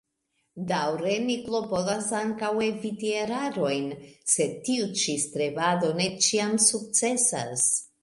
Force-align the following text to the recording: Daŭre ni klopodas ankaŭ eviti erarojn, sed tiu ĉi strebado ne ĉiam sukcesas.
Daŭre 0.69 1.11
ni 1.25 1.35
klopodas 1.49 2.07
ankaŭ 2.21 2.49
eviti 2.69 3.13
erarojn, 3.25 3.87
sed 4.35 4.59
tiu 4.65 4.91
ĉi 5.03 5.19
strebado 5.29 5.97
ne 6.05 6.13
ĉiam 6.29 6.61
sukcesas. 6.71 7.73